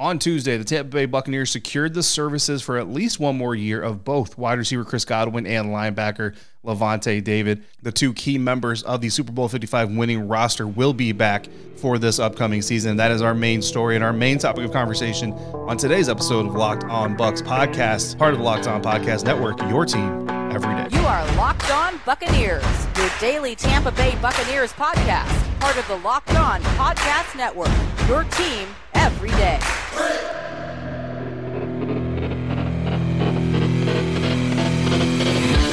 [0.00, 3.80] On Tuesday, the Tampa Bay Buccaneers secured the services for at least one more year
[3.80, 7.62] of both wide receiver Chris Godwin and linebacker Lavonte David.
[7.80, 11.46] The two key members of the Super Bowl 55 winning roster will be back
[11.76, 12.96] for this upcoming season.
[12.96, 16.56] That is our main story and our main topic of conversation on today's episode of
[16.56, 20.88] Locked On Bucs podcast, part of the Locked On Podcast Network, your team every day.
[20.90, 22.64] You are Locked On Buccaneers,
[22.96, 27.70] your daily Tampa Bay Buccaneers podcast, part of the Locked On Podcast Network,
[28.08, 28.66] your team
[29.04, 29.58] every day.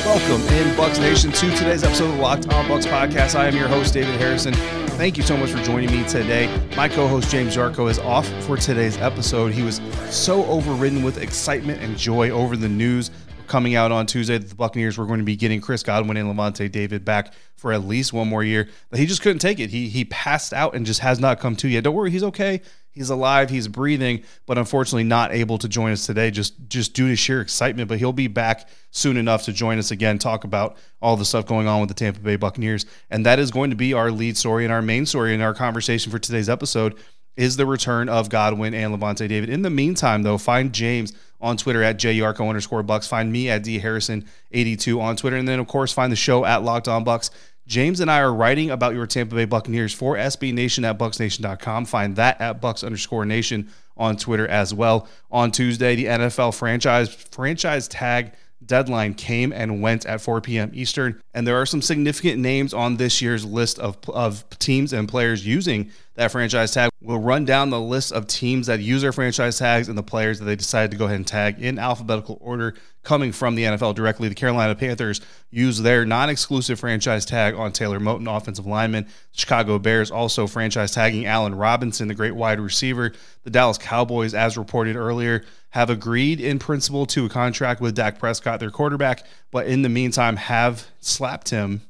[0.05, 3.35] Welcome in Bucs Nation to today's episode of the Locked On Bucs podcast.
[3.35, 4.53] I am your host David Harrison.
[4.97, 6.53] Thank you so much for joining me today.
[6.75, 9.53] My co-host James Yarcho is off for today's episode.
[9.53, 13.11] He was so overridden with excitement and joy over the news
[13.51, 16.33] coming out on Tuesday that the Buccaneers were going to be getting Chris Godwin and
[16.33, 18.69] Lavonte David back for at least one more year.
[18.89, 19.69] But he just couldn't take it.
[19.69, 21.83] He he passed out and just has not come to yet.
[21.83, 22.61] Don't worry, he's okay.
[22.91, 27.09] He's alive, he's breathing, but unfortunately not able to join us today just just due
[27.09, 27.89] to sheer excitement.
[27.89, 31.45] But he'll be back soon enough to join us again, talk about all the stuff
[31.45, 32.85] going on with the Tampa Bay Buccaneers.
[33.09, 35.53] And that is going to be our lead story and our main story in our
[35.53, 36.97] conversation for today's episode
[37.35, 39.49] is the return of Godwin and Lavonte David.
[39.49, 43.07] In the meantime, though, find James on Twitter at JYarcho underscore bucs.
[43.07, 45.37] Find me at D Harrison 82 on Twitter.
[45.37, 47.29] And then, of course, find the show at Locked On Bucs.
[47.67, 51.85] James and I are writing about your Tampa Bay Buccaneers for SB Nation at BucsNation.com.
[51.85, 55.07] Find that at bucs underscore Nation on Twitter as well.
[55.31, 58.33] On Tuesday, the NFL franchise franchise tag
[58.65, 60.71] deadline came and went at 4 p.m.
[60.73, 65.07] Eastern, and there are some significant names on this year's list of, of teams and
[65.07, 66.91] players using that franchise tag.
[67.01, 70.39] We'll run down the list of teams that use their franchise tags and the players
[70.39, 73.95] that they decided to go ahead and tag in alphabetical order coming from the NFL
[73.95, 74.29] directly.
[74.29, 79.07] The Carolina Panthers use their non exclusive franchise tag on Taylor Moton, offensive lineman.
[79.31, 83.13] Chicago Bears also franchise tagging Allen Robinson, the great wide receiver.
[83.43, 88.19] The Dallas Cowboys, as reported earlier, have agreed in principle to a contract with Dak
[88.19, 91.81] Prescott, their quarterback, but in the meantime have slapped him,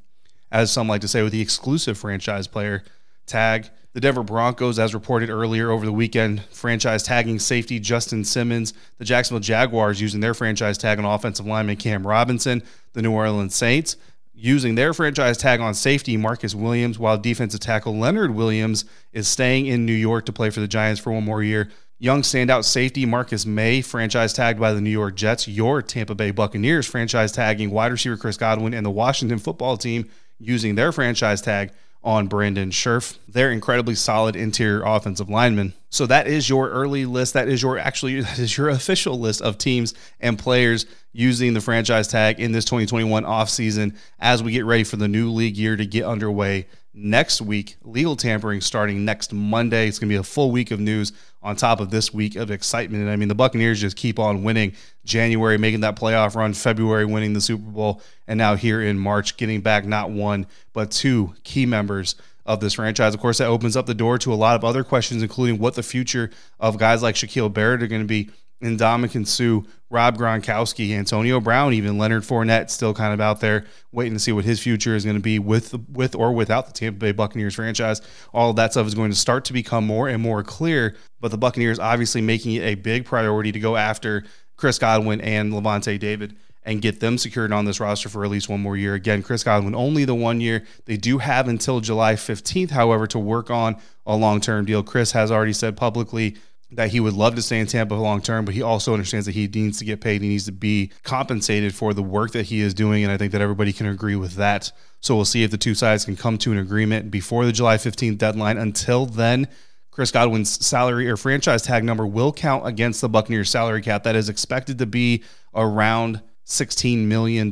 [0.52, 2.84] as some like to say, with the exclusive franchise player
[3.25, 3.69] tag.
[3.94, 8.74] The Denver Broncos, as reported earlier over the weekend, franchise tagging safety Justin Simmons.
[9.00, 12.63] The Jacksonville Jaguars using their franchise tag on offensive lineman Cam Robinson.
[12.94, 13.98] The New Orleans Saints
[14.34, 19.68] using their franchise tag on safety Marcus Williams, while defensive tackle Leonard Williams is staying
[19.68, 21.69] in New York to play for the Giants for one more year.
[22.01, 25.47] Young standout safety Marcus Maye, franchise tagged by the New York Jets.
[25.47, 30.09] Your Tampa Bay Buccaneers, franchise tagging wide receiver Chris Godwin and the Washington football team
[30.39, 31.73] using their franchise tag
[32.03, 33.19] on Brandon Scherff.
[33.28, 35.75] They're incredibly solid interior offensive linemen.
[35.91, 37.35] So that is your early list.
[37.35, 41.62] That is your actually that is your official list of teams and players using the
[41.62, 45.75] franchise tag in this 2021 offseason as we get ready for the new league year
[45.75, 47.78] to get underway next week.
[47.83, 49.88] Legal tampering starting next Monday.
[49.88, 51.13] It's going to be a full week of news
[51.44, 53.02] on top of this week of excitement.
[53.02, 54.74] And I mean, the Buccaneers just keep on winning.
[55.03, 59.35] January making that playoff run, February winning the Super Bowl, and now here in March
[59.38, 62.16] getting back not one, but two key members
[62.46, 63.13] of this franchise.
[63.13, 65.75] Of course, that opens up the door to a lot of other questions, including what
[65.75, 68.30] the future of guys like Shaquil Barrett are going to be
[68.62, 73.66] and Ndamukong Suh, Rob Gronkowski, Antonio Brown, even Leonard Fournette, still kind of out there
[73.92, 76.74] waiting to see what his future is going to be with with or without the
[76.74, 78.02] Tampa Bay Buccaneers franchise.
[78.34, 80.96] All of that stuff is going to start to become more and more clear.
[81.20, 84.24] But the Buccaneers obviously making it a big priority to go after
[84.56, 88.48] Chris Godwin and Lavonte David and get them secured on this roster for at least
[88.48, 88.94] one more year.
[88.94, 90.64] Again, Chris Godwin only the one year.
[90.86, 94.84] They do have until July 15th, however, to work on a long term deal.
[94.84, 96.38] Chris has already said publicly
[96.74, 99.36] that he would love to stay in Tampa long term, but he also understands that
[99.36, 100.22] he needs to get paid.
[100.22, 103.04] He needs to be compensated for the work that he is doing.
[103.04, 104.72] And I think that everybody can agree with that.
[105.02, 107.78] So we'll see if the two sides can come to an agreement before the July
[107.78, 108.58] 15th deadline.
[108.58, 109.48] Until then,
[109.92, 114.04] Chris Godwin's salary or franchise tag number will count against the Buccaneers salary cap.
[114.04, 115.24] That is expected to be
[115.54, 117.50] around $16 million,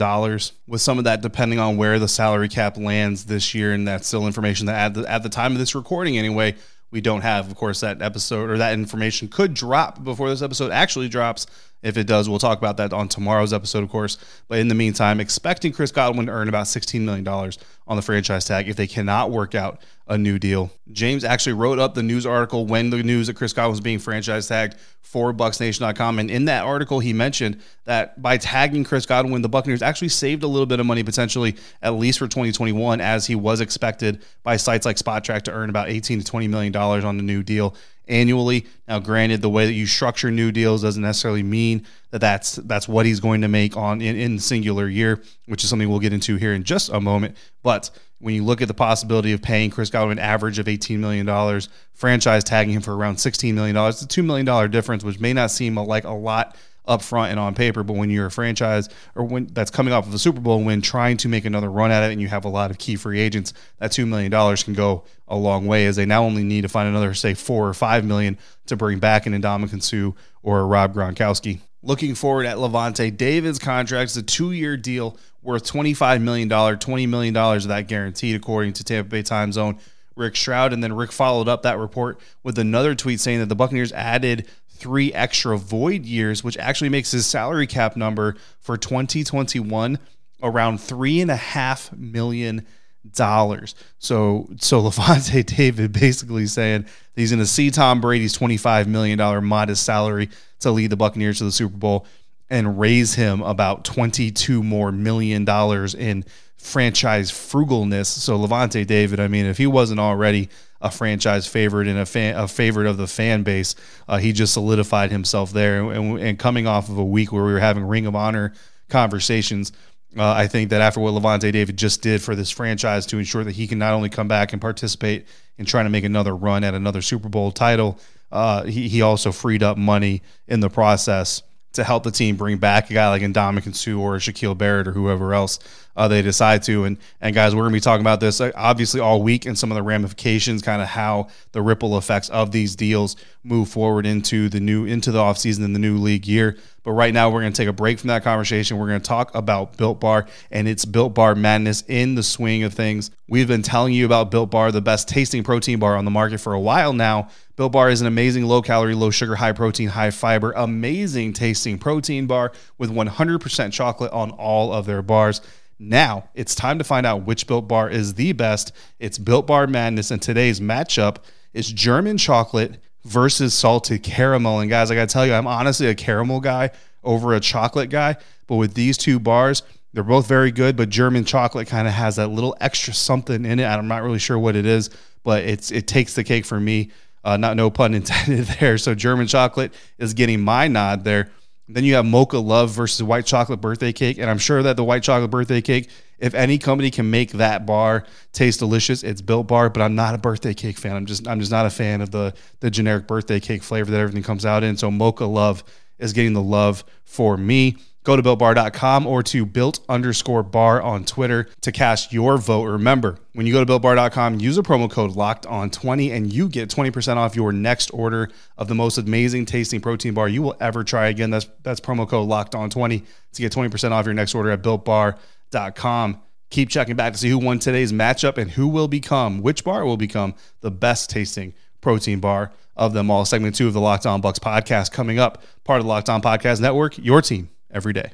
[0.68, 3.74] with some of that depending on where the salary cap lands this year.
[3.74, 6.56] And that's still information that at the, at the time of this recording, anyway,
[6.91, 7.50] we don't have.
[7.50, 11.46] Of course, that episode or that information could drop before this episode actually drops.
[11.81, 14.17] If it does, we'll talk about that on tomorrow's episode, of course.
[14.47, 18.46] But in the meantime, expecting Chris Godwin to earn about $16 million on the franchise
[18.46, 20.72] tag if they cannot work out a new deal.
[20.91, 23.99] James actually wrote up the news article when the news that Chris Godwin was being
[23.99, 26.20] franchise tagged for BucsNation.com.
[26.20, 30.43] And in that article, he mentioned that by tagging Chris Godwin, the Buccaneers actually saved
[30.43, 34.58] a little bit of money potentially, at least for 2021, as he was expected by
[34.58, 37.76] sites like Spotrac to earn about 18 to 20 million dollars on the new deal
[38.09, 38.66] annually.
[38.88, 42.88] Now, granted, the way that you structure new deals doesn't necessarily mean that that's that's
[42.88, 46.14] what he's going to make on in, in singular year, which is something we'll get
[46.14, 47.38] into here in just a moment.
[47.64, 47.90] But
[48.20, 51.61] when you look at the possibility of paying Chris Godwin an average of $18 million,
[51.94, 55.52] franchise tagging him for around $16 million, it's a $2 million difference, which may not
[55.52, 56.58] seem like a lot
[56.90, 60.08] up front and on paper, but when you're a franchise or when that's coming off
[60.08, 62.44] of a Super Bowl when trying to make another run at it and you have
[62.44, 65.96] a lot of key free agents, that $2 million can go a long way as
[65.96, 69.28] they now only need to find another, say, four or five million to bring back
[69.28, 71.59] an Ndamukong Suh or a Rob Gronkowski.
[71.84, 77.38] Looking forward at Lavonte, David's contract is a two-year deal worth $25 million, $20 million
[77.38, 79.80] of that guaranteed, according to Tampa Bay Times' own.
[80.20, 80.74] Rick Stroud.
[80.74, 84.47] And then Rick followed up that report with another tweet saying that the Buccaneers added
[84.79, 89.99] three extra void years, which actually makes his salary cap number for 2021
[90.41, 92.66] around three and a half million
[93.14, 93.76] dollars.
[93.99, 96.85] So so Lavonte David basically saying
[97.16, 100.29] he's going to see Tom Brady's 25 million dollar modest salary
[100.59, 102.05] to lead the Buccaneers to the Super Bowl
[102.49, 106.26] and raise him about 22 more million dollars in
[106.58, 108.08] franchise frugalness.
[108.08, 110.49] So Lavonte David, I mean, if he wasn't already
[110.81, 113.76] a franchise favorite and a fan, a favorite of the fan base.
[114.08, 115.91] Uh, he just solidified himself there.
[115.91, 118.53] And, and, coming off of a week where we were having Ring of Honor
[118.87, 119.72] conversations,
[120.17, 123.43] uh, I think that after what Lavonte David just did for this franchise to ensure
[123.43, 125.28] that he can not only come back and participate
[125.58, 127.99] in trying to make another run at another Super Bowl title,
[128.31, 131.43] uh, he, he also freed up money in the process
[131.73, 134.91] to help the team bring back a guy like Ndamukong Suh or Shaquil Barrett or
[134.91, 135.59] whoever else
[135.99, 136.85] uh, they decide to.
[136.85, 139.69] And and guys, we're gonna be talking about this uh, obviously all week and some
[139.69, 144.47] of the ramifications, kind of how the ripple effects of these deals move forward into
[144.47, 146.57] the new into the offseason and the new league year.
[146.84, 148.78] But right now, we're going to take a break from that conversation.
[148.78, 152.63] We're going to talk about Built Bar and its Built Bar madness in the swing
[152.63, 153.11] of things.
[153.28, 156.40] We've been telling you about Built Bar, the best tasting protein bar on the market
[156.40, 157.29] for a while now.
[157.57, 161.78] Built Bar is an amazing low calorie, low sugar, high protein, high fiber, amazing tasting
[161.78, 165.41] protein bar with 100% chocolate on all of their bars.
[165.79, 168.73] Now it's time to find out which Built Bar is the best.
[168.99, 171.17] It's Built Bar Madness, and today's matchup
[171.53, 174.59] is German chocolate versus salted caramel.
[174.59, 176.72] And guys, I got to tell you, I'm honestly a caramel guy
[177.03, 178.17] over a chocolate guy.
[178.47, 182.17] But with these two bars, they're both very good, but German chocolate kind of has
[182.17, 183.66] that little extra something in it.
[183.66, 184.90] I'm not really sure what it is,
[185.23, 186.91] but it's it takes the cake for me.
[187.23, 188.78] Uh, not no pun intended there.
[188.78, 191.31] So German chocolate is getting my nod there.
[191.71, 194.17] Then you have mocha love versus white chocolate birthday cake.
[194.17, 197.67] And I'm sure that the white chocolate birthday cake, if any company can make that
[197.67, 199.69] bar taste delicious, it's built bar.
[199.69, 200.95] But I'm not a birthday cake fan.
[200.95, 203.99] I'm just I'm just not a fan of the the generic birthday cake flavor that
[203.99, 204.77] everything comes out in.
[204.77, 205.63] So mocha love
[205.99, 207.77] is getting the love for me.
[208.09, 212.64] Go to builtbar.com or to built underscore bar on Twitter to cast your vote.
[212.64, 216.50] Remember, when you go to builtbar.com, use a promo code locked on 20 and you
[216.50, 220.58] get 20% off your next order of the most amazing tasting protein bar you will
[220.59, 221.09] ever try.
[221.09, 223.03] Again, that's that's promo code locked on 20
[223.34, 226.20] to get 20% off your next order at builtbar.com.
[226.50, 229.85] Keep checking back to see who won today's matchup and who will become, which bar
[229.85, 233.23] will become the best tasting protein bar of them all.
[233.23, 236.23] Segment two of the Locked On Bucs podcast coming up, part of the Locked On
[236.23, 238.11] Podcast Network, your team every day.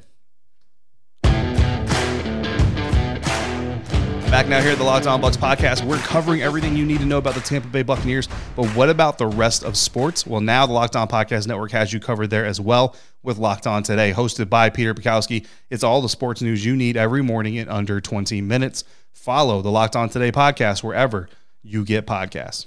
[4.30, 7.06] Back now here at the Locked On Bucs podcast, we're covering everything you need to
[7.06, 8.28] know about the Tampa Bay Buccaneers.
[8.54, 10.26] But what about the rest of sports?
[10.26, 13.66] Well, now the Locked On Podcast Network has you covered there as well with Locked
[13.66, 15.46] On Today, hosted by Peter Bukowski.
[15.70, 18.84] It's all the sports news you need every morning in under 20 minutes.
[19.12, 21.28] Follow the Locked On Today podcast wherever
[21.62, 22.66] you get podcasts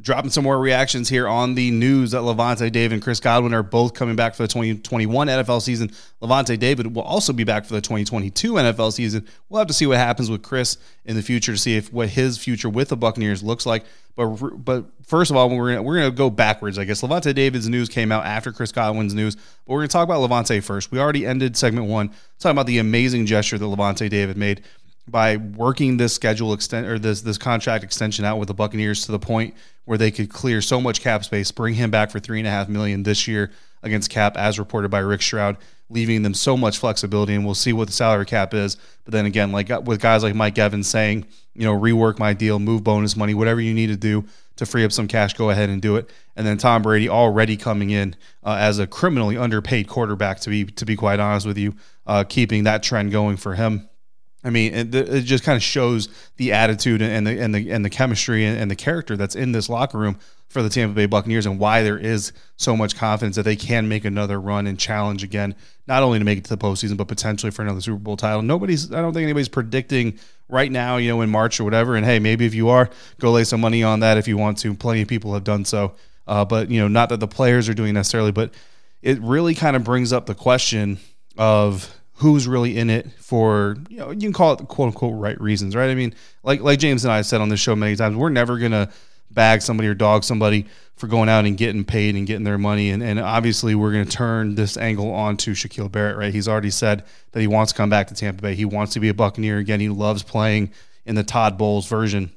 [0.00, 3.62] dropping some more reactions here on the news that Lavonte David and Chris Godwin are
[3.62, 5.90] both coming back for the 2021 NFL season.
[6.20, 9.26] Lavonte David will also be back for the 2022 NFL season.
[9.48, 12.08] We'll have to see what happens with Chris in the future to see if what
[12.08, 13.84] his future with the Buccaneers looks like.
[14.14, 14.26] But
[14.64, 16.78] but first of all, we're gonna we're gonna go backwards.
[16.78, 20.04] I guess Lavonte David's news came out after Chris Godwin's news, but we're gonna talk
[20.04, 20.90] about Lavonte first.
[20.90, 24.62] We already ended segment one talking about the amazing gesture that Lavonte David made
[25.08, 29.12] by working this schedule extent or this this contract extension out with the Buccaneers to
[29.12, 29.54] the point
[29.84, 32.50] where they could clear so much cap space, bring him back for three and a
[32.50, 33.50] half million this year
[33.82, 35.56] against cap, as reported by Rick Stroud,
[35.90, 37.34] leaving them so much flexibility.
[37.34, 38.76] And we'll see what the salary cap is.
[39.04, 42.58] But then again, like with guys like Mike Evans saying, you know, rework my deal,
[42.58, 44.24] move bonus money, whatever you need to do
[44.56, 46.08] to free up some cash, go ahead and do it.
[46.36, 50.64] And then Tom Brady already coming in uh, as a criminally underpaid quarterback, to be
[50.64, 51.74] to be quite honest with you,
[52.06, 53.88] uh, keeping that trend going for him.
[54.44, 57.84] I mean, it, it, just kind of shows the attitude and the and the and
[57.84, 60.18] the chemistry and, and, the character that's in this locker room
[60.48, 63.88] for the Tampa Bay Buccaneers and why there is so much confidence that they can
[63.88, 65.54] make another run and challenge again,
[65.86, 68.42] not only to make it to the postseason but potentially for another Super Bowl title.
[68.42, 70.18] Nobody's, I don't think anybody's predicting
[70.48, 71.96] right now, you know, in March or whatever.
[71.96, 74.58] And hey, maybe if you are, go lay some money on that if you want
[74.58, 74.74] to.
[74.74, 75.94] Plenty of people have done so
[76.26, 78.52] Uh, but you know, not that the players are doing necessarily, but
[79.00, 80.98] it really kind of brings up the question
[81.38, 85.40] of who's really in it for you know you can call it quote unquote right
[85.40, 85.90] reasons, right?
[85.90, 88.58] I mean, like like James and I said on this show many times, we're never
[88.58, 88.90] gonna
[89.30, 90.66] bag somebody or dog somebody
[90.96, 92.90] for going out and getting paid and getting their money.
[92.90, 96.32] And, and obviously, we're going to turn this angle onto Shaquil Barrett, right?
[96.32, 98.54] He's already said that he wants to come back to Tampa Bay.
[98.54, 99.80] He wants to be a Buccaneer again.
[99.80, 100.70] He loves playing
[101.04, 102.30] in the Todd Bowles version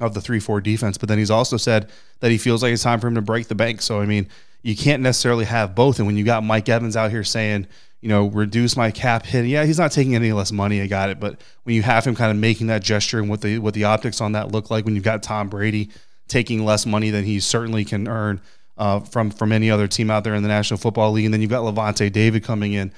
[0.00, 0.98] of the 3 4 defense.
[0.98, 1.90] But then he's also said
[2.20, 3.82] that he feels like it's time for him to break the bank.
[3.82, 4.28] So, I mean,
[4.62, 5.98] you can't necessarily have both.
[5.98, 7.66] And when you got Mike Evans out here saying,
[8.04, 9.46] you know, reduce my cap hit.
[9.46, 10.82] Yeah, he's not taking any less money.
[10.82, 11.18] I got it.
[11.18, 13.84] But when you have him kind of making that gesture and what the what the
[13.84, 15.88] optics on that look like, when you've got Tom Brady
[16.28, 18.42] taking less money than he certainly can earn
[18.76, 21.24] uh, from from any other team out there in the National Football League.
[21.24, 22.92] And then you've got Lavonte David coming in.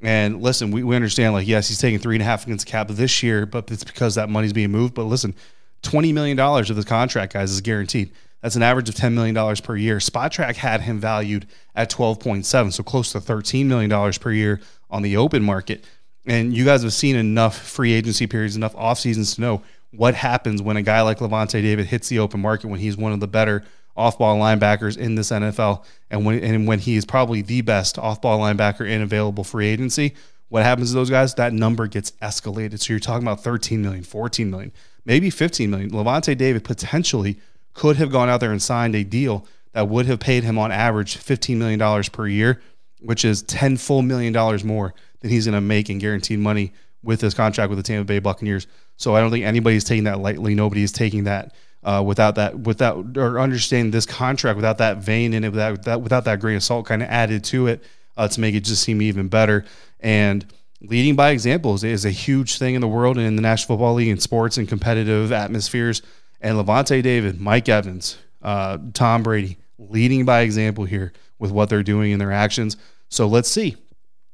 [0.00, 2.70] And listen, we, we understand like yes, he's taking three and a half against the
[2.70, 4.94] cap this year, but it's because that money's being moved.
[4.94, 5.34] But listen,
[5.82, 8.12] twenty million dollars of this contract, guys, is guaranteed.
[8.42, 9.98] That's an average of ten million dollars per year.
[9.98, 14.32] Spotrac had him valued at twelve point seven, so close to thirteen million dollars per
[14.32, 15.84] year on the open market.
[16.26, 20.14] And you guys have seen enough free agency periods, enough off seasons to know what
[20.14, 23.20] happens when a guy like Lavonte David hits the open market when he's one of
[23.20, 23.64] the better
[23.96, 28.38] off-ball linebackers in this NFL, and when and when he is probably the best off-ball
[28.38, 30.14] linebacker in available free agency.
[30.48, 31.34] What happens to those guys?
[31.34, 32.80] That number gets escalated.
[32.80, 34.72] So you're talking about 13 million, 14 million,
[35.04, 35.90] maybe 15 million.
[35.90, 37.38] Lavonte David potentially
[37.74, 40.70] could have gone out there and signed a deal that would have paid him on
[40.70, 42.60] average $15 million per year,
[43.00, 46.72] which is 10 full million dollars more than he's going to make in guaranteed money
[47.02, 48.66] with his contract with the Tampa Bay Buccaneers.
[48.96, 50.54] So I don't think anybody's taking that lightly.
[50.54, 55.44] Nobody's taking that uh, without that, without or understanding this contract without that vein in
[55.44, 57.82] it, without that, without that grain of salt kind of added to it
[58.16, 59.64] uh, to make it just seem even better.
[60.00, 60.46] And
[60.80, 63.94] leading by examples is a huge thing in the world and in the National Football
[63.94, 66.02] League and sports and competitive atmospheres.
[66.42, 71.82] And Lavonte David, Mike Evans, uh, Tom Brady, leading by example here with what they're
[71.82, 72.76] doing in their actions.
[73.08, 73.76] So let's see.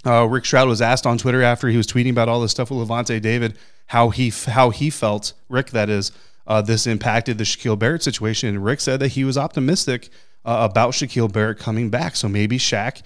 [0.06, 2.70] Uh, Rick Stroud was asked on Twitter after he was tweeting about all this stuff
[2.70, 6.12] with Lavonte David how he how he felt Rick that is
[6.46, 8.48] uh, this impacted the Shaquil Barrett situation.
[8.48, 10.08] And Rick said that he was optimistic
[10.44, 12.16] uh, about Shaquil Barrett coming back.
[12.16, 13.02] So maybe Shaq,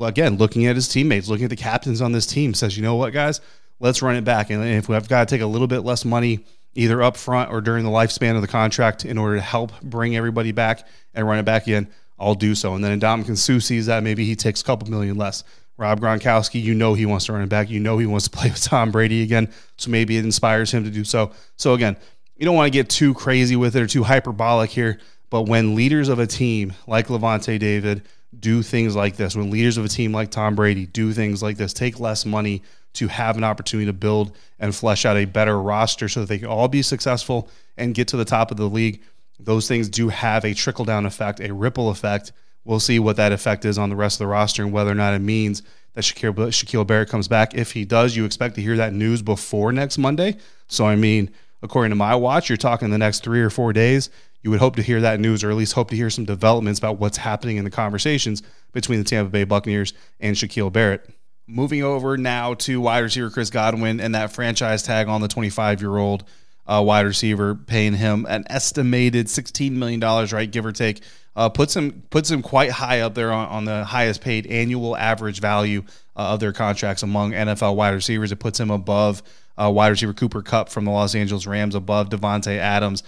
[0.00, 2.94] again, looking at his teammates, looking at the captains on this team, says, you know
[2.94, 3.40] what, guys,
[3.80, 4.50] let's run it back.
[4.50, 6.46] And if we've got to take a little bit less money
[6.76, 10.16] either up front or during the lifespan of the contract in order to help bring
[10.16, 12.74] everybody back and run it back again, I'll do so.
[12.74, 15.44] And then Ndamukong Suh sees that maybe he takes a couple million less.
[15.78, 17.68] Rob Gronkowski, you know he wants to run it back.
[17.68, 19.52] You know he wants to play with Tom Brady again.
[19.76, 21.32] So maybe it inspires him to do so.
[21.56, 21.96] So again,
[22.36, 24.98] you don't want to get too crazy with it or too hyperbolic here.
[25.30, 28.02] But when leaders of a team like Lavonte David
[28.38, 31.56] do things like this, when leaders of a team like Tom Brady do things like
[31.56, 32.62] this, take less money
[32.96, 36.38] to have an opportunity to build and flesh out a better roster so that they
[36.38, 39.02] can all be successful and get to the top of the league,
[39.38, 42.32] those things do have a trickle down effect, a ripple effect
[42.66, 44.96] We'll see what that effect is on the rest of the roster and whether or
[44.96, 45.62] not it means
[45.94, 47.54] that Shaquil, Shaquil Barrett comes back.
[47.54, 50.36] If he does, you expect to hear that news before next Monday.
[50.66, 51.30] So, I mean,
[51.62, 54.10] according to my watch, you're talking the next three or four days.
[54.42, 56.80] You would hope to hear that news or at least hope to hear some developments
[56.80, 61.08] about what's happening in the conversations between the Tampa Bay Buccaneers and Shaquil Barrett.
[61.48, 65.80] Moving over now to wide receiver Chris Godwin and that franchise tag on the 25
[65.80, 66.24] year old
[66.66, 71.02] uh, wide receiver, paying him an estimated $16 million, right, give or take
[71.36, 74.96] uh, puts him puts him quite high up there on, on the highest paid annual
[74.96, 75.82] average value
[76.16, 78.32] uh, of their contracts among NFL wide receivers.
[78.32, 79.22] It puts him above
[79.58, 83.02] uh, wide receiver Cooper Kupp from the Los Angeles Rams, above Davante Adams,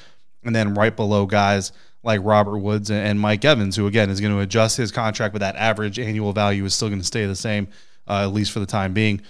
[0.45, 4.33] and then right below guys like Robert Woods and Mike Evans, who again is going
[4.33, 7.35] to adjust his contract, but that average annual value is still going to stay the
[7.35, 7.67] same,
[8.09, 9.21] uh, at least for the time being.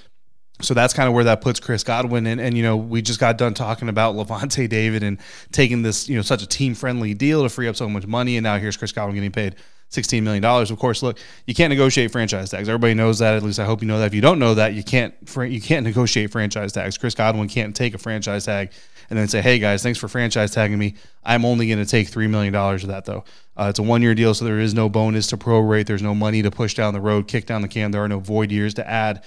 [0.61, 2.27] So that's kind of where that puts Chris Godwin.
[2.27, 5.19] And, and, you know, we just got done talking about Lavonte David and
[5.53, 8.37] taking this, you know, such a team friendly deal to free up so much money.
[8.37, 9.55] And now here's Chris Godwin getting paid
[9.93, 10.45] $16 million.
[10.45, 12.69] Of course, look, you can't negotiate franchise tags.
[12.69, 13.35] Everybody knows that.
[13.35, 14.07] At least I hope you know that.
[14.07, 16.99] If you don't know that, you can't, you can't negotiate franchise tags.
[16.99, 18.73] Chris Godwin can't take a franchise tag
[19.11, 20.95] and then say, hey guys, thanks for franchise tagging me.
[21.25, 23.25] I'm only going to take $3 million of that though.
[23.59, 25.87] Uh, it's a one year deal, so there is no bonus to prorate.
[25.87, 27.91] There's no money to push down the road, kick down the can.
[27.91, 29.25] There are no void years to add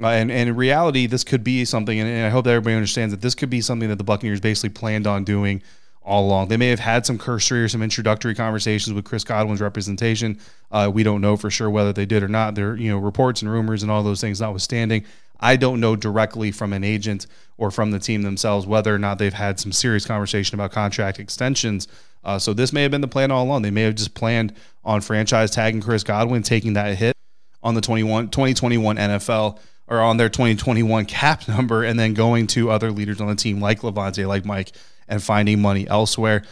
[0.00, 2.74] uh, and, and in reality, this could be something, and, and I hope that everybody
[2.74, 5.62] understands that this could be something that the Buccaneers basically planned on doing
[6.02, 6.48] all along.
[6.48, 10.40] They may have had some cursory or some introductory conversations with Chris Godwin's representation.
[10.72, 12.56] Uh, we don't know for sure whether they did or not.
[12.56, 15.04] There, you know, reports and rumors and all those things notwithstanding.
[15.42, 17.26] I don't know directly from an agent
[17.58, 21.18] or from the team themselves whether or not they've had some serious conversation about contract
[21.18, 21.88] extensions.
[22.24, 23.62] Uh, so this may have been the plan all along.
[23.62, 27.16] They may have just planned on franchise tagging Chris Godwin, taking that hit
[27.62, 29.58] on the 21, 2021 NFL
[29.88, 33.60] or on their 2021 cap number and then going to other leaders on the team
[33.60, 34.72] like Lavonte, like Mike,
[35.08, 36.44] and finding money elsewhere.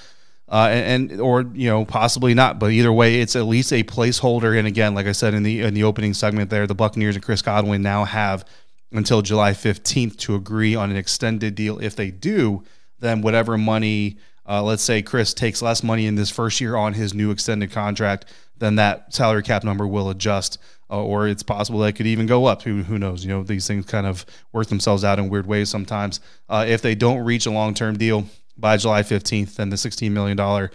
[0.50, 2.58] uh, and, and, or you know possibly not.
[2.58, 4.58] But either way, it's at least a placeholder.
[4.58, 7.24] And again, like I said in the in the opening segment, there the Buccaneers and
[7.24, 8.44] Chris Godwin now have
[8.92, 11.78] until July fifteenth to agree on an extended deal.
[11.78, 12.64] If they do,
[12.98, 14.18] then whatever money,
[14.48, 17.70] uh, let's say Chris takes less money in this first year on his new extended
[17.70, 18.26] contract,
[18.58, 20.58] then that salary cap number will adjust.
[20.92, 22.62] Uh, or it's possible that it could even go up.
[22.62, 23.24] Who, who knows?
[23.24, 26.18] You know, these things kind of work themselves out in weird ways sometimes.
[26.48, 28.26] Uh, if they don't reach a long term deal,
[28.60, 30.68] by July 15th, then the $16 million uh,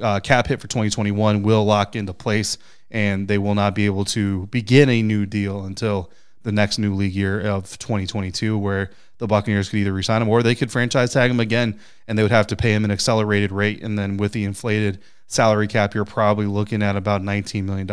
[0.00, 2.58] uh, cap hit for 2021 will lock into place,
[2.90, 6.10] and they will not be able to begin a new deal until
[6.48, 10.42] the next new league year of 2022, where the Buccaneers could either resign him or
[10.42, 13.52] they could franchise tag him again, and they would have to pay him an accelerated
[13.52, 13.82] rate.
[13.82, 17.90] And then with the inflated salary cap, you're probably looking at about $19 million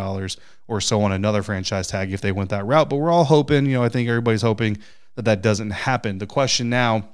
[0.69, 2.89] or so on another franchise tag if they went that route.
[2.89, 4.77] But we're all hoping, you know, I think everybody's hoping
[5.15, 6.19] that that doesn't happen.
[6.19, 7.09] The question now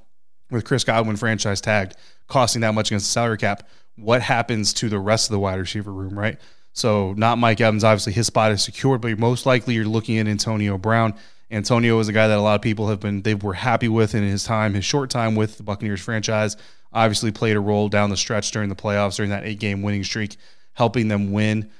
[0.48, 1.96] with Chris Godwin franchise tagged,
[2.28, 5.58] costing that much against the salary cap, what happens to the rest of the wide
[5.58, 6.38] receiver room, right?
[6.72, 10.28] So not Mike Evans, obviously his spot is secured, but most likely you're looking at
[10.28, 11.14] Antonio Brown.
[11.52, 14.14] Antonio is a guy that a lot of people have been they were happy with
[14.14, 16.56] in his time, his short time with the Buccaneers franchise.
[16.92, 20.02] Obviously played a role down the stretch during the playoffs during that eight game winning
[20.02, 20.36] streak,
[20.72, 21.70] helping them win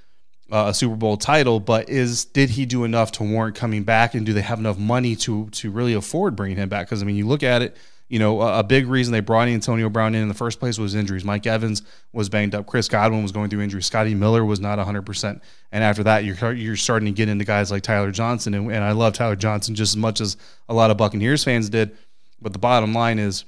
[0.50, 1.58] uh, a Super Bowl title.
[1.58, 4.78] But is did he do enough to warrant coming back, and do they have enough
[4.78, 6.86] money to to really afford bringing him back?
[6.86, 7.76] Because I mean, you look at it
[8.12, 10.94] you know, a, big reason they brought Antonio Brown in in the first place was
[10.94, 11.24] injuries.
[11.24, 11.80] Mike Evans
[12.12, 12.66] was banged up.
[12.66, 13.86] Chris Godwin was going through injuries.
[13.86, 15.40] Scotty Miller was not 100%.
[15.72, 18.52] And after that, you're, you're starting to get into guys like Tyler Johnson.
[18.52, 20.36] And, and I love Tyler Johnson just as much as
[20.68, 21.96] a lot of Buccaneers fans did.
[22.38, 23.46] But the bottom line is,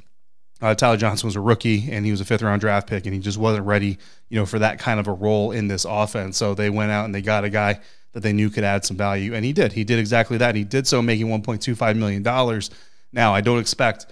[0.62, 3.14] uh, Tyler Johnson was a rookie and he was a fifth round draft pick and
[3.14, 3.99] he just wasn't ready,
[4.30, 6.38] you know, for that kind of a role in this offense.
[6.38, 7.80] So they went out and they got a guy
[8.12, 9.75] that they knew could add some value, and he did.
[9.75, 10.54] He did exactly that.
[10.54, 12.71] He did so, making 1.25 million dollars.
[13.12, 14.06] Now I don't expect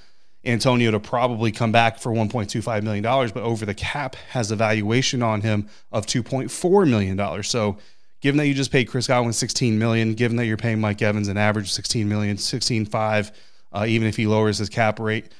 [0.44, 5.22] Antonio to probably come back for $1.25 million, but over the cap has a valuation
[5.22, 7.42] on him of $2.4 million.
[7.44, 7.78] So
[8.20, 11.28] given that you just paid Chris Godwin 16 million, given that you're paying Mike Evans
[11.28, 13.32] an average of 16 million, 16.5,
[13.72, 15.32] uh, even if he lowers his cap rate,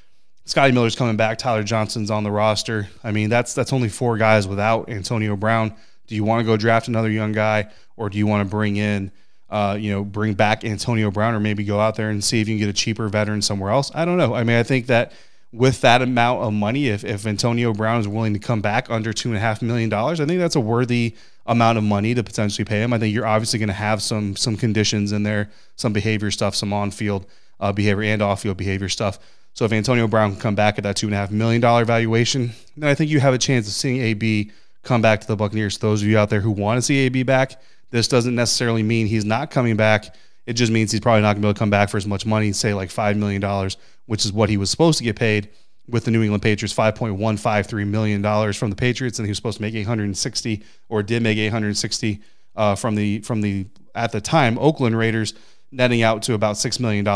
[0.44, 1.38] Scotty Miller's coming back.
[1.38, 2.88] Tyler Johnson's on the roster.
[3.04, 5.74] I mean, that's that's only four guys without Antonio Brown.
[6.08, 8.76] Do you want to go draft another young guy, or do you want to bring
[8.76, 9.12] in
[9.52, 12.48] uh, you know, bring back Antonio Brown or maybe go out there and see if
[12.48, 13.90] you can get a cheaper veteran somewhere else.
[13.94, 14.34] I don't know.
[14.34, 15.12] I mean, I think that
[15.52, 19.12] with that amount of money, if, if Antonio Brown is willing to come back under
[19.12, 22.24] two and a half million dollars, I think that's a worthy amount of money to
[22.24, 22.94] potentially pay him.
[22.94, 26.54] I think you're obviously going to have some some conditions in there, some behavior stuff,
[26.54, 27.26] some on field
[27.60, 29.18] uh, behavior and off field behavior stuff.
[29.52, 31.84] So if Antonio Brown can come back at that two and a half million dollar
[31.84, 34.50] valuation, then I think you have a chance of seeing AB
[34.82, 35.76] come back to the Buccaneers.
[35.76, 37.60] Those of you out there who want to see AB back,
[37.92, 40.16] this doesn't necessarily mean he's not coming back.
[40.46, 42.06] It just means he's probably not going to be able to come back for as
[42.06, 43.70] much money, say like $5 million,
[44.06, 45.50] which is what he was supposed to get paid
[45.88, 49.18] with the New England Patriots, $5.153 million from the Patriots.
[49.18, 52.20] And he was supposed to make 860 or did make 860
[52.56, 55.34] uh, from the, from the, at the time, Oakland Raiders,
[55.70, 57.06] netting out to about $6 million.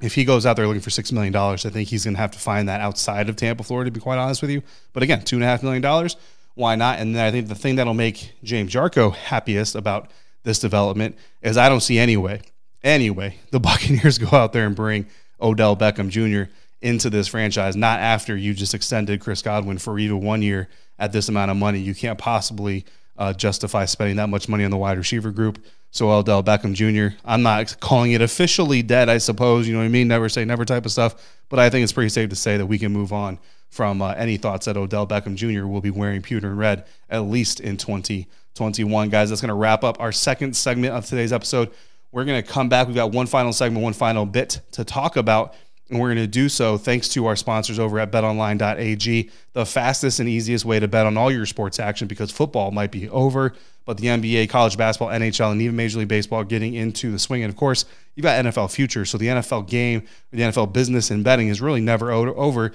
[0.00, 2.30] If he goes out there looking for $6 million, I think he's going to have
[2.32, 4.62] to find that outside of Tampa, Florida, to be quite honest with you.
[4.92, 6.10] But again, $2.5 million
[6.58, 6.98] why not?
[6.98, 10.10] And then I think the thing that'll make James Yarcho happiest about
[10.42, 12.42] this development is I don't see anyway,
[12.82, 15.06] anyway, the Buccaneers go out there and bring
[15.40, 16.50] Odell Beckham Jr.
[16.82, 20.68] into this franchise, not after you just extended Chris Godwin for even one year
[20.98, 21.78] at this amount of money.
[21.78, 22.84] You can't possibly
[23.16, 25.64] uh, justify spending that much money on the wide receiver group.
[25.92, 27.16] So Odell Beckham Jr.
[27.24, 29.68] I'm not calling it officially dead, I suppose.
[29.68, 30.08] You know what I mean?
[30.08, 31.14] Never say never type of stuff.
[31.48, 33.38] But I think it's pretty safe to say that we can move on
[33.70, 35.66] from uh, any thoughts that Odell Beckham Jr.
[35.66, 39.08] will be wearing pewter and red at least in 2021.
[39.08, 41.70] Guys, that's going to wrap up our second segment of today's episode.
[42.10, 42.86] We're going to come back.
[42.86, 45.54] We've got one final segment, one final bit to talk about.
[45.90, 50.20] And we're going to do so thanks to our sponsors over at betonline.ag, the fastest
[50.20, 53.54] and easiest way to bet on all your sports action because football might be over,
[53.86, 57.42] but the NBA, college basketball, NHL, and even Major League Baseball getting into the swing.
[57.42, 59.08] And of course, you've got NFL futures.
[59.08, 62.72] So the NFL game, the NFL business and betting is really never over.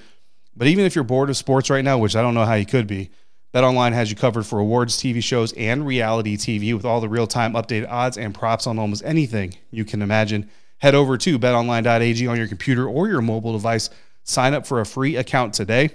[0.56, 2.66] But even if you're bored of sports right now, which I don't know how you
[2.66, 3.10] could be,
[3.52, 7.52] BetOnline has you covered for awards, TV shows, and reality TV with all the real-time
[7.52, 10.50] updated odds and props on almost anything you can imagine.
[10.78, 13.90] Head over to betonline.ag on your computer or your mobile device.
[14.24, 15.90] Sign up for a free account today.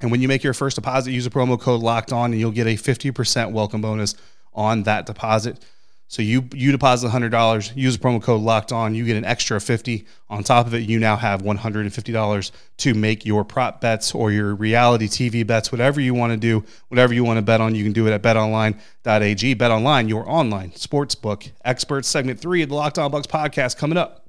[0.00, 2.50] And when you make your first deposit, use a promo code locked on and you'll
[2.50, 4.14] get a 50% welcome bonus
[4.52, 5.64] on that deposit.
[6.14, 9.60] So you you deposit $100, use the promo code locked on, you get an extra
[9.60, 10.06] 50.
[10.30, 14.54] On top of it, you now have $150 to make your prop bets or your
[14.54, 17.82] reality TV bets, whatever you want to do, whatever you want to bet on, you
[17.82, 19.56] can do it at betonline.ag.
[19.56, 22.06] BetOnline, your online sportsbook experts.
[22.06, 24.28] Segment 3 of the Locked On Bucs podcast coming up.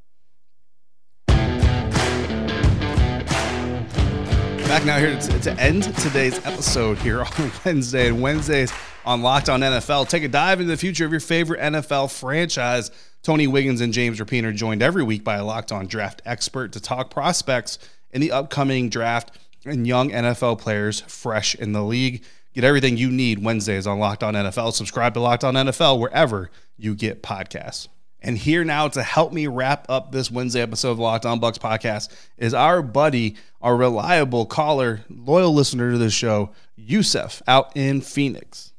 [4.67, 8.73] Back now here to, to end today's episode here on Wednesday and Wednesdays
[9.05, 10.09] on Locked On NFL.
[10.09, 12.91] Take a dive into the future of your favorite NFL franchise.
[13.23, 16.73] Tony Wiggins and James Rapien are joined every week by a Locked On draft expert
[16.73, 17.79] to talk prospects
[18.11, 19.31] in the upcoming draft
[19.65, 22.23] and young NFL players fresh in the league.
[22.53, 24.73] Get everything you need Wednesdays on Locked On NFL.
[24.73, 27.87] Subscribe to Locked On NFL wherever you get podcasts.
[28.21, 31.59] And here now to help me wrap up this Wednesday episode of Locked On Bucs
[31.59, 38.01] podcast is our buddy, our reliable caller, loyal listener to the show, Yusef, out in
[38.01, 38.71] Phoenix.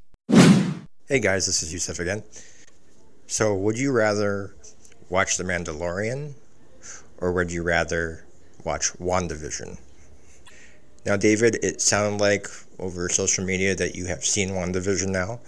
[1.08, 2.24] Hey guys, this is Yusef again.
[3.28, 4.56] So, would you rather
[5.08, 6.34] watch The Mandalorian
[7.18, 8.26] or would you rather
[8.64, 9.78] watch WandaVision?
[11.04, 12.48] Now, David, it sounded like
[12.80, 15.38] over social media that you have seen WandaVision now.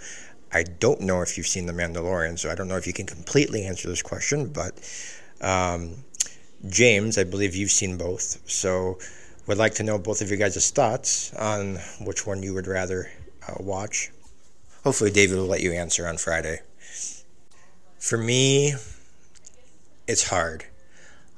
[0.53, 3.05] I don't know if you've seen The Mandalorian, so I don't know if you can
[3.05, 4.79] completely answer this question, but
[5.41, 6.05] um,
[6.69, 8.49] James, I believe you've seen both.
[8.49, 8.97] So
[9.45, 13.11] would like to know both of you guys' thoughts on which one you would rather
[13.45, 14.11] uh, watch.
[14.89, 16.61] Hopefully, David will let you answer on Friday.
[17.99, 18.73] For me,
[20.07, 20.65] it's hard.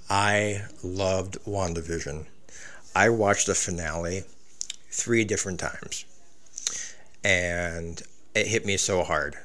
[0.10, 2.28] I loved WandaVision.
[2.96, 4.24] I watched the finale
[4.90, 6.06] three different times.
[7.26, 8.02] And
[8.34, 9.36] it hit me so hard,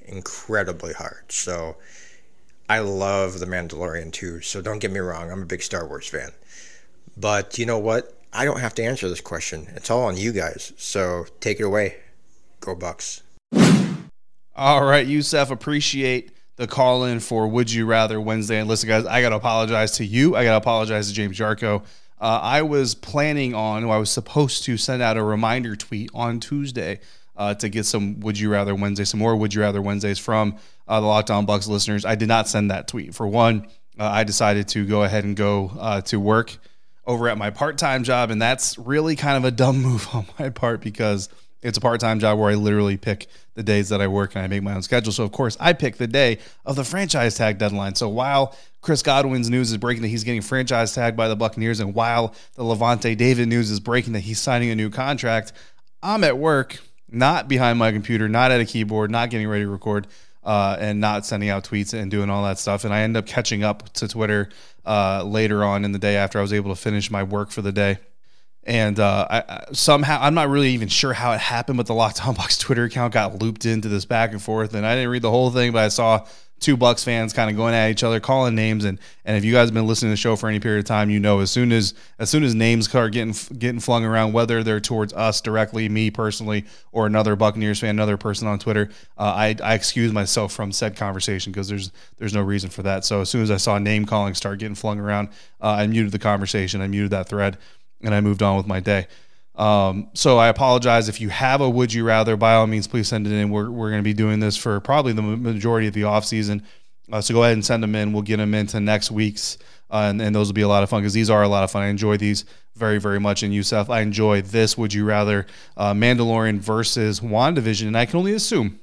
[0.00, 1.30] incredibly hard.
[1.30, 1.76] So
[2.70, 4.40] I love The Mandalorian too.
[4.40, 6.30] So don't get me wrong, I'm a big Star Wars fan.
[7.18, 8.18] But you know what?
[8.32, 9.68] I don't have to answer this question.
[9.76, 10.72] It's all on you guys.
[10.78, 11.98] So take it away.
[12.60, 13.20] Go Bucs.
[14.62, 18.60] All right, Yusef, appreciate the call in for Would You Rather Wednesday.
[18.60, 20.36] And listen, guys, I got to apologize to you.
[20.36, 21.82] I got to apologize to James Yarcho.
[22.20, 26.38] Uh, I was planning on, I was supposed to send out a reminder tweet on
[26.38, 27.00] Tuesday
[27.36, 30.56] uh, to get some Would You Rather Wednesday, some more Would You Rather Wednesdays from
[30.86, 32.04] uh, the Locked On Bucs listeners.
[32.04, 33.16] I did not send that tweet.
[33.16, 33.66] For one,
[33.98, 36.56] uh, I decided to go ahead and go uh, to work
[37.04, 40.26] over at my part time job, and that's really kind of a dumb move on
[40.38, 41.28] my part because
[41.62, 44.44] it's a part time job where I literally pick the days that I work and
[44.44, 45.12] I make my own schedule.
[45.12, 47.94] So, of course, I pick the day of the franchise tag deadline.
[47.94, 51.80] So, while Chris Godwin's news is breaking that he's getting franchise tagged by the Buccaneers,
[51.80, 55.52] and while the Lavonte David news is breaking that he's signing a new contract,
[56.02, 59.70] I'm at work not behind my computer, not at a keyboard, not getting ready to
[59.70, 60.06] record,
[60.42, 62.84] uh, and not sending out tweets and doing all that stuff.
[62.84, 64.48] And I end up catching up to Twitter
[64.84, 67.62] uh, later on in the day after I was able to finish my work for
[67.62, 67.98] the day.
[68.64, 71.94] And uh, I, I, somehow, I'm not really even sure how it happened, but the
[71.94, 74.74] Locked On Bucs Twitter account got looped into this back and forth.
[74.74, 76.26] And I didn't read the whole thing, but I saw
[76.62, 79.52] two Bucs fans kind of going at each other, calling names, and and if you
[79.52, 81.50] guys have been listening to the show for any period of time, you know as
[81.50, 85.40] soon as as soon as names start getting getting flung around, whether they're towards us
[85.40, 90.12] directly, me personally, or another Buccaneers fan, another person on Twitter, uh, I I excuse
[90.12, 93.04] myself from said conversation because there's there's no reason for that.
[93.04, 95.28] So as soon as I saw name calling start getting flung around,
[95.60, 97.58] uh, I muted the conversation, I muted that thread,
[98.02, 99.06] and I moved on with my day.
[99.54, 102.36] Um, so I apologize if you have a would you rather.
[102.36, 103.50] By all means, please send it in.
[103.50, 106.62] We're, we're going to be doing this for probably the majority of the off season.
[107.10, 108.12] Uh, so go ahead and send them in.
[108.12, 109.58] We'll get them into next week's,
[109.90, 111.64] uh, and, and those will be a lot of fun because these are a lot
[111.64, 111.82] of fun.
[111.82, 113.42] I enjoy these very, very much.
[113.42, 114.78] And Yusef, I enjoy this.
[114.78, 117.88] Would you rather uh, Mandalorian versus WandaVision?
[117.88, 118.80] And I can only assume.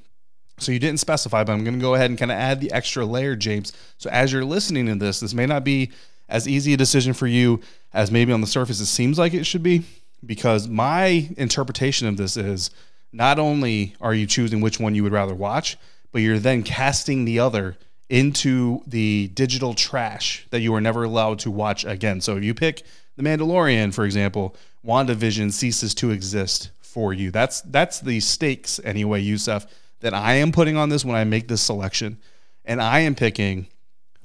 [0.58, 2.70] So you didn't specify, but I'm going to go ahead and kind of add the
[2.70, 3.72] extra layer, James.
[3.98, 5.90] So as you're listening to this, this may not be
[6.28, 7.60] as easy a decision for you
[7.92, 9.84] as maybe on the surface it seems like it should be
[10.24, 12.70] because my interpretation of this is
[13.12, 15.76] not only are you choosing which one you would rather watch,
[16.12, 17.76] but you're then casting the other
[18.08, 22.20] into the digital trash that you are never allowed to watch again.
[22.20, 22.82] So if you pick
[23.16, 27.30] The Mandalorian, for example, WandaVision ceases to exist for you.
[27.30, 29.66] That's that's the stakes anyway, Yusef,
[30.00, 32.18] that I am putting on this when I make this selection.
[32.64, 33.68] And I am picking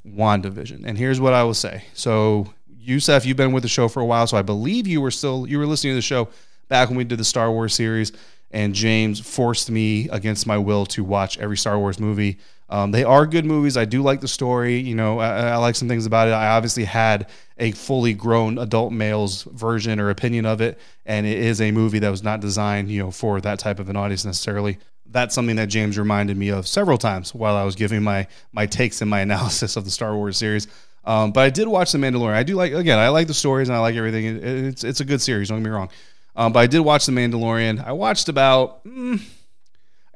[0.08, 0.84] WandaVision.
[0.86, 1.86] And here's what I will say.
[1.94, 2.54] So
[2.86, 5.48] Yusef, you've been with the show for a while, so I believe you were still
[5.48, 6.30] you were listening to the show
[6.68, 8.12] back when we did the Star Wars series,
[8.52, 12.38] and James forced me against my will to watch every Star Wars movie.
[12.70, 13.78] Um, they are good movies.
[13.78, 14.78] I do like the story.
[14.78, 16.32] You know, I, I, like some things about it.
[16.32, 21.38] I obviously had a fully grown adult male's version or opinion of it, and it
[21.38, 24.26] is a movie that was not designed, you know, for that type of an audience
[24.26, 24.80] necessarily.
[25.08, 28.66] That's something that James reminded me of several times while I was giving my my
[28.66, 30.68] takes and my analysis of the Star Wars series.
[31.06, 32.34] Um, but I did watch The Mandalorian.
[32.34, 32.98] I do like again.
[32.98, 34.26] I like the stories and I like everything.
[34.26, 35.50] It, it's it's a good series.
[35.50, 35.90] Don't get me wrong.
[36.36, 37.86] Um, but I did watch The Mandalorian.
[37.86, 39.22] I watched about mm,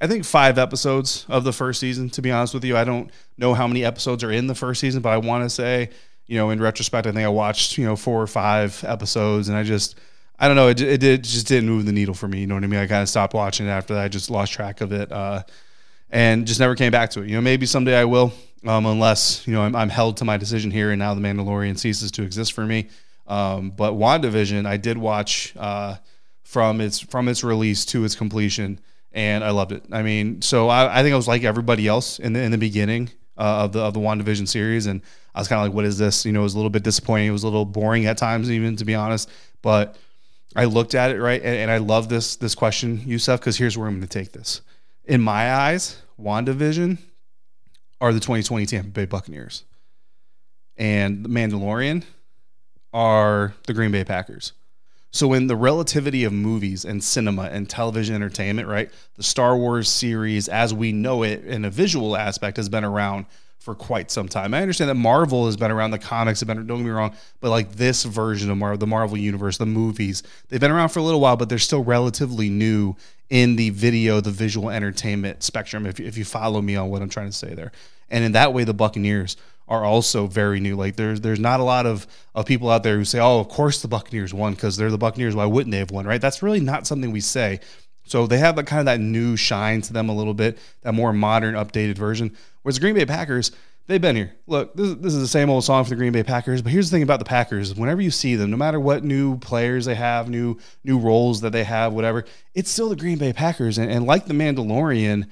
[0.01, 2.09] I think five episodes of the first season.
[2.11, 4.81] To be honest with you, I don't know how many episodes are in the first
[4.81, 5.89] season, but I want to say,
[6.25, 9.57] you know, in retrospect, I think I watched you know four or five episodes, and
[9.57, 9.99] I just
[10.39, 10.69] I don't know.
[10.69, 12.39] It, it did just didn't move the needle for me.
[12.39, 12.79] You know what I mean?
[12.79, 14.05] I kind of stopped watching it after that.
[14.05, 15.11] I just lost track of it.
[15.11, 15.43] Uh,
[16.11, 17.29] and just never came back to it.
[17.29, 18.33] You know, maybe someday I will,
[18.65, 21.77] um, unless you know I'm, I'm, held to my decision here, and now the Mandalorian
[21.77, 22.89] ceases to exist for me.
[23.27, 25.97] Um, but WandaVision, I did watch uh,
[26.43, 28.79] from its from its release to its completion,
[29.11, 29.83] and I loved it.
[29.91, 32.57] I mean, so I, I think I was like everybody else in the in the
[32.57, 35.01] beginning uh, of the of the WandaVision series, and
[35.33, 36.83] I was kind of like, "What is this?" You know, it was a little bit
[36.83, 37.27] disappointing.
[37.27, 39.29] It was a little boring at times, even to be honest.
[39.61, 39.95] But
[40.55, 43.77] I looked at it right, and, and I love this this question, Yusef, because here's
[43.77, 44.61] where I'm going to take this.
[45.09, 46.99] In my eyes, WandaVision
[47.99, 49.63] are the 2020 Tampa Bay Buccaneers,
[50.77, 52.03] and the Mandalorian
[52.93, 54.53] are the Green Bay Packers.
[55.09, 59.89] So, in the relativity of movies and cinema and television entertainment, right, the Star Wars
[59.89, 63.25] series as we know it in a visual aspect has been around
[63.57, 64.53] for quite some time.
[64.53, 67.15] I understand that Marvel has been around, the comics have been, don't get me wrong,
[67.41, 70.99] but like this version of Marvel, the Marvel universe, the movies, they've been around for
[70.99, 72.95] a little while, but they're still relatively new
[73.29, 77.09] in the video, the visual entertainment spectrum, if, if you follow me on what I'm
[77.09, 77.71] trying to say there.
[78.09, 79.37] And in that way, the Buccaneers
[79.67, 80.75] are also very new.
[80.75, 83.49] Like there's there's not a lot of, of people out there who say, oh, of
[83.49, 85.35] course the Buccaneers won because they're the Buccaneers.
[85.35, 86.07] Why wouldn't they have won?
[86.07, 86.19] Right?
[86.19, 87.59] That's really not something we say.
[88.03, 90.93] So they have that kind of that new shine to them a little bit, that
[90.95, 92.35] more modern, updated version.
[92.63, 93.51] Whereas the Green Bay Packers,
[93.89, 94.33] they've been here.
[94.47, 96.61] Look, this, this is the same old song for the Green Bay Packers.
[96.61, 99.37] But here's the thing about the Packers: whenever you see them, no matter what new
[99.39, 102.23] players they have, new new roles that they have, whatever,
[102.53, 103.77] it's still the Green Bay Packers.
[103.77, 105.27] And, and like the Mandalorian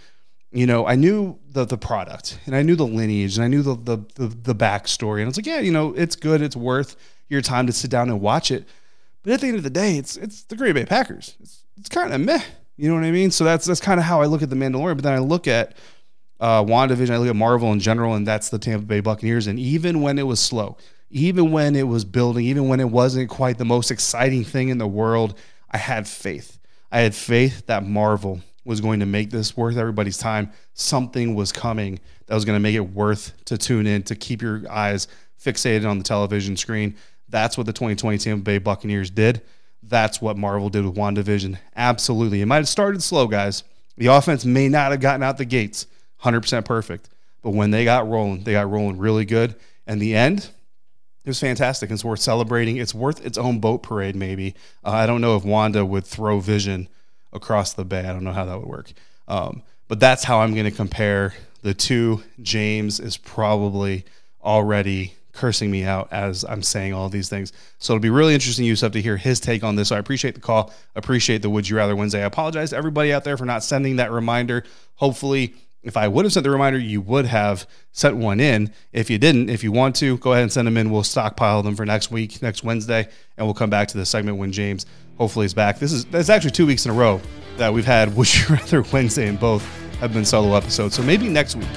[0.51, 3.61] you know, I knew the the product and I knew the lineage and I knew
[3.61, 5.15] the the the, the backstory.
[5.15, 6.41] And I was like, yeah, you know, it's good.
[6.41, 6.95] It's worth
[7.29, 8.65] your time to sit down and watch it.
[9.23, 11.35] But at the end of the day, it's it's the Green Bay Packers.
[11.41, 12.41] It's it's kind of meh.
[12.77, 13.31] You know what I mean?
[13.31, 14.95] So that's that's kind of how I look at the Mandalorian.
[14.95, 15.75] But then I look at
[16.39, 19.47] uh, WandaVision, I look at Marvel in general, and that's the Tampa Bay Buccaneers.
[19.47, 20.77] And even when it was slow,
[21.09, 24.77] even when it was building, even when it wasn't quite the most exciting thing in
[24.77, 25.37] the world,
[25.71, 26.59] I had faith.
[26.91, 30.51] I had faith that Marvel was going to make this worth everybody's time.
[30.73, 34.41] Something was coming that was going to make it worth to tune in, to keep
[34.41, 35.07] your eyes
[35.41, 36.95] fixated on the television screen.
[37.29, 39.41] That's what the 2020 Tampa Bay Buccaneers did.
[39.83, 41.57] That's what Marvel did with WandaVision.
[41.75, 42.41] Absolutely.
[42.41, 43.63] It might have started slow, guys.
[43.95, 45.87] The offense may not have gotten out the gates
[46.23, 47.09] 100% perfect,
[47.41, 49.55] but when they got rolling, they got rolling really good.
[49.85, 50.49] And the end,
[51.23, 51.91] it was fantastic.
[51.91, 52.77] It's worth celebrating.
[52.77, 54.55] It's worth its own boat parade, maybe.
[54.83, 56.87] Uh, I don't know if Wanda would throw Vision
[57.33, 57.99] across the bay.
[57.99, 58.91] I don't know how that would work.
[59.27, 62.23] Um, but that's how I'm going to compare the two.
[62.41, 64.05] James is probably
[64.41, 67.53] already cursing me out as I'm saying all these things.
[67.77, 69.89] So it'll be really interesting, Yusuf, to hear his take on this.
[69.89, 70.73] So I appreciate the call.
[70.95, 72.23] Appreciate the Would You Rather Wednesday.
[72.23, 74.63] I apologize to everybody out there for not sending that reminder.
[74.95, 75.53] Hopefully,
[75.87, 78.71] if I would have sent the reminder, you would have sent one in.
[78.91, 80.91] If you didn't, if you want to, go ahead and send them in.
[80.91, 84.37] We'll stockpile them for next week, next Wednesday, and we'll come back to the segment
[84.37, 84.85] when James
[85.17, 85.79] hopefully is back.
[85.79, 87.21] This is it's actually two weeks in a row
[87.57, 89.63] that we've had Would You Rather Wednesday, and both
[89.99, 90.95] have been solo episodes.
[90.95, 91.67] So maybe next week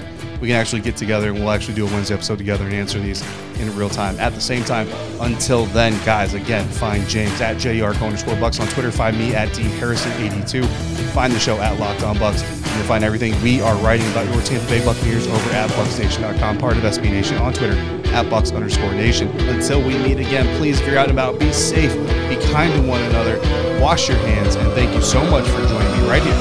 [0.40, 2.98] we can actually get together and we'll actually do a Wednesday episode together and answer
[2.98, 3.22] these
[3.60, 4.88] in real time at the same time.
[5.20, 8.90] Until then, guys, again, find James at JYarcho underscore Bucs on Twitter.
[8.90, 10.66] Find me at D Harrison82.
[11.12, 12.40] Find the show at Locked On Bucs.
[12.76, 16.76] You'll find everything we are writing about your Tampa Bay Buccaneers over at BucsNation.com, part
[16.76, 17.78] of SB Nation on Twitter
[18.14, 19.28] at Bucs underscore Nation.
[19.48, 21.92] Until we meet again, please, if you're out and about, be safe,
[22.28, 23.38] be kind to one another,
[23.80, 26.32] wash your hands, and thank you so much for joining me right here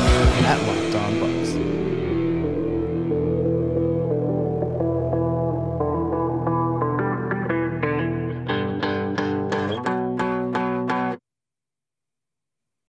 [0.46, 0.89] at Locked